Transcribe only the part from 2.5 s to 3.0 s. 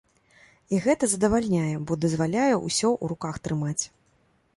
ўсё